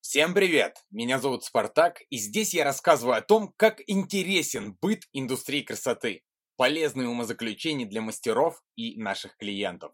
Всем 0.00 0.34
привет! 0.34 0.76
Меня 0.92 1.18
зовут 1.18 1.42
Спартак, 1.42 2.02
и 2.10 2.16
здесь 2.18 2.54
я 2.54 2.62
рассказываю 2.62 3.16
о 3.16 3.22
том, 3.22 3.52
как 3.56 3.80
интересен 3.88 4.78
быт 4.80 5.02
индустрии 5.12 5.62
красоты, 5.62 6.22
полезные 6.56 7.08
умозаключения 7.08 7.86
для 7.86 8.02
мастеров 8.02 8.62
и 8.76 8.96
наших 8.96 9.36
клиентов. 9.36 9.92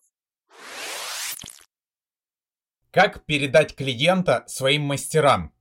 Как 2.90 3.24
передать 3.24 3.74
клиента 3.74 4.44
своим 4.46 4.82
мастерам? 4.82 5.54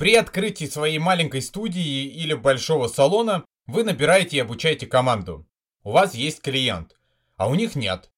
При 0.00 0.14
открытии 0.14 0.64
своей 0.64 0.98
маленькой 0.98 1.42
студии 1.42 2.06
или 2.06 2.32
большого 2.32 2.88
салона 2.88 3.44
вы 3.66 3.84
набираете 3.84 4.38
и 4.38 4.40
обучаете 4.40 4.86
команду. 4.86 5.46
У 5.82 5.90
вас 5.90 6.14
есть 6.14 6.40
клиент, 6.40 6.98
а 7.36 7.50
у 7.50 7.54
них 7.54 7.74
нет. 7.76 8.10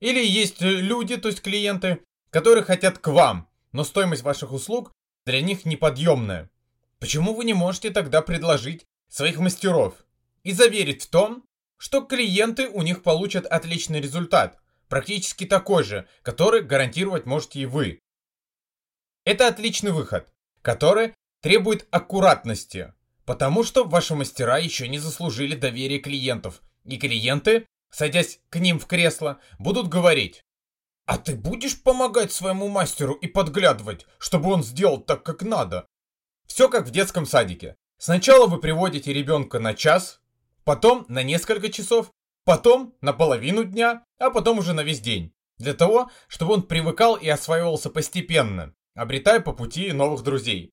Или 0.00 0.26
есть 0.26 0.60
люди, 0.60 1.16
то 1.16 1.28
есть 1.28 1.40
клиенты, 1.40 2.02
которые 2.30 2.64
хотят 2.64 2.98
к 2.98 3.06
вам, 3.06 3.48
но 3.70 3.84
стоимость 3.84 4.24
ваших 4.24 4.50
услуг 4.50 4.90
для 5.26 5.40
них 5.40 5.64
неподъемная. 5.64 6.50
Почему 6.98 7.32
вы 7.34 7.44
не 7.44 7.54
можете 7.54 7.90
тогда 7.90 8.20
предложить 8.20 8.84
своих 9.06 9.38
мастеров 9.38 9.94
и 10.42 10.50
заверить 10.50 11.04
в 11.04 11.08
том, 11.08 11.44
что 11.76 12.00
клиенты 12.00 12.68
у 12.68 12.82
них 12.82 13.04
получат 13.04 13.46
отличный 13.46 14.00
результат, 14.00 14.58
практически 14.88 15.46
такой 15.46 15.84
же, 15.84 16.08
который 16.22 16.62
гарантировать 16.62 17.26
можете 17.26 17.60
и 17.60 17.66
вы. 17.66 18.00
Это 19.24 19.46
отличный 19.46 19.92
выход, 19.92 20.26
который 20.62 21.14
требует 21.40 21.86
аккуратности, 21.90 22.94
потому 23.24 23.64
что 23.64 23.84
ваши 23.84 24.14
мастера 24.14 24.58
еще 24.58 24.88
не 24.88 24.98
заслужили 24.98 25.54
доверия 25.54 25.98
клиентов, 25.98 26.62
и 26.84 26.96
клиенты, 26.98 27.66
садясь 27.90 28.40
к 28.50 28.58
ним 28.58 28.78
в 28.78 28.86
кресло, 28.86 29.38
будут 29.58 29.88
говорить 29.88 30.44
а 31.08 31.16
ты 31.16 31.34
будешь 31.34 31.82
помогать 31.82 32.32
своему 32.32 32.68
мастеру 32.68 33.14
и 33.14 33.26
подглядывать, 33.28 34.06
чтобы 34.18 34.52
он 34.52 34.62
сделал 34.62 35.00
так, 35.00 35.22
как 35.22 35.40
надо? 35.40 35.86
Все 36.46 36.68
как 36.68 36.86
в 36.86 36.90
детском 36.90 37.24
садике. 37.24 37.76
Сначала 37.96 38.46
вы 38.46 38.60
приводите 38.60 39.14
ребенка 39.14 39.58
на 39.58 39.72
час, 39.72 40.20
потом 40.64 41.06
на 41.08 41.22
несколько 41.22 41.70
часов, 41.70 42.12
потом 42.44 42.94
на 43.00 43.14
половину 43.14 43.64
дня, 43.64 44.04
а 44.18 44.28
потом 44.28 44.58
уже 44.58 44.74
на 44.74 44.82
весь 44.82 45.00
день. 45.00 45.32
Для 45.56 45.72
того, 45.72 46.10
чтобы 46.28 46.52
он 46.52 46.62
привыкал 46.64 47.16
и 47.16 47.26
осваивался 47.26 47.88
постепенно, 47.88 48.74
обретая 48.94 49.40
по 49.40 49.54
пути 49.54 49.92
новых 49.92 50.22
друзей. 50.22 50.72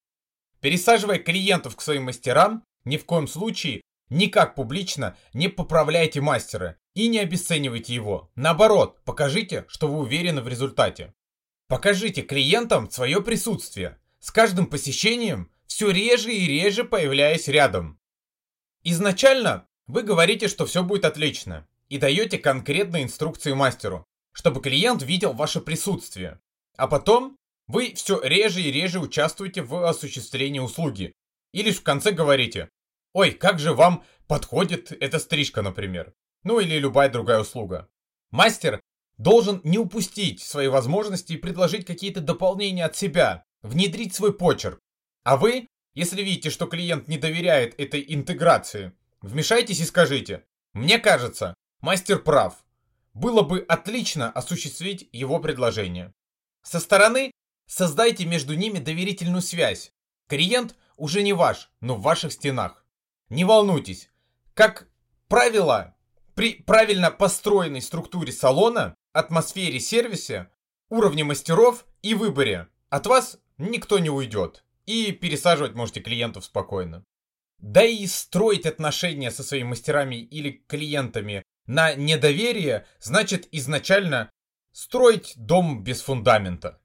Пересаживая 0.65 1.19
клиентов 1.19 1.75
к 1.75 1.81
своим 1.81 2.05
мастерам, 2.05 2.63
ни 2.85 2.97
в 2.97 3.05
коем 3.05 3.27
случае 3.27 3.81
никак 4.09 4.55
публично 4.55 5.15
не 5.31 5.47
поправляйте 5.47 6.21
мастера 6.21 6.75
и 6.95 7.07
не 7.07 7.19
обесценивайте 7.19 7.93
его. 7.93 8.31
Наоборот, 8.35 8.99
покажите, 9.05 9.65
что 9.67 9.87
вы 9.87 9.99
уверены 9.99 10.41
в 10.41 10.47
результате. 10.47 11.13
Покажите 11.67 12.23
клиентам 12.23 12.89
свое 12.89 13.21
присутствие. 13.21 13.99
С 14.17 14.31
каждым 14.31 14.65
посещением 14.65 15.51
все 15.67 15.91
реже 15.91 16.33
и 16.33 16.47
реже 16.47 16.83
появляясь 16.83 17.47
рядом. 17.47 17.99
Изначально 18.81 19.67
вы 19.85 20.01
говорите, 20.01 20.47
что 20.47 20.65
все 20.65 20.81
будет 20.81 21.05
отлично 21.05 21.67
и 21.89 21.99
даете 21.99 22.39
конкретные 22.39 23.03
инструкции 23.03 23.53
мастеру, 23.53 24.03
чтобы 24.31 24.61
клиент 24.61 25.03
видел 25.03 25.33
ваше 25.33 25.61
присутствие. 25.61 26.39
А 26.75 26.87
потом 26.87 27.37
вы 27.67 27.93
все 27.95 28.21
реже 28.21 28.61
и 28.61 28.71
реже 28.71 28.99
участвуете 28.99 29.61
в 29.61 29.87
осуществлении 29.87 30.59
услуги. 30.59 31.13
И 31.53 31.63
лишь 31.63 31.77
в 31.77 31.83
конце 31.83 32.11
говорите, 32.11 32.69
ой, 33.13 33.31
как 33.31 33.59
же 33.59 33.73
вам 33.73 34.03
подходит 34.27 34.91
эта 34.91 35.19
стрижка, 35.19 35.61
например 35.61 36.13
ну 36.45 36.59
или 36.59 36.77
любая 36.77 37.09
другая 37.09 37.41
услуга. 37.41 37.89
Мастер 38.31 38.79
должен 39.17 39.59
не 39.65 39.77
упустить 39.77 40.41
свои 40.41 40.67
возможности 40.69 41.33
и 41.33 41.37
предложить 41.37 41.85
какие-то 41.85 42.21
дополнения 42.21 42.85
от 42.85 42.95
себя, 42.95 43.43
внедрить 43.61 44.13
свой 44.13 44.33
почерк. 44.33 44.79
А 45.23 45.35
вы, 45.35 45.67
если 45.93 46.21
видите, 46.21 46.49
что 46.51 46.67
клиент 46.67 47.07
не 47.07 47.17
доверяет 47.17 47.77
этой 47.79 48.05
интеграции, 48.07 48.93
вмешайтесь 49.21 49.79
и 49.79 49.85
скажите, 49.85 50.45
мне 50.73 50.99
кажется, 50.99 51.55
мастер 51.81 52.19
прав. 52.19 52.63
Было 53.13 53.41
бы 53.41 53.59
отлично 53.67 54.29
осуществить 54.29 55.09
его 55.11 55.39
предложение. 55.39 56.13
Со 56.63 56.79
стороны 56.79 57.31
создайте 57.67 58.25
между 58.25 58.55
ними 58.55 58.79
доверительную 58.79 59.41
связь. 59.41 59.91
Клиент 60.27 60.75
уже 60.97 61.21
не 61.23 61.33
ваш, 61.33 61.71
но 61.81 61.95
в 61.95 62.01
ваших 62.01 62.31
стенах. 62.33 62.85
Не 63.29 63.45
волнуйтесь. 63.45 64.09
Как 64.53 64.87
правило, 65.27 65.95
при 66.35 66.53
правильно 66.53 67.11
построенной 67.11 67.81
структуре 67.81 68.31
салона, 68.31 68.95
атмосфере 69.13 69.79
сервиса, 69.79 70.49
уровне 70.89 71.23
мастеров 71.23 71.85
и 72.01 72.13
выборе 72.13 72.67
от 72.89 73.07
вас 73.07 73.39
никто 73.57 73.99
не 73.99 74.09
уйдет. 74.09 74.63
И 74.85 75.11
пересаживать 75.11 75.73
можете 75.73 76.01
клиентов 76.01 76.45
спокойно. 76.45 77.03
Да 77.59 77.83
и 77.83 78.05
строить 78.05 78.65
отношения 78.65 79.31
со 79.31 79.43
своими 79.43 79.69
мастерами 79.69 80.15
или 80.15 80.63
клиентами 80.67 81.43
на 81.65 81.95
недоверие 81.95 82.85
значит 82.99 83.47
изначально 83.51 84.29
строить 84.71 85.33
дом 85.35 85.83
без 85.83 86.01
фундамента. 86.01 86.73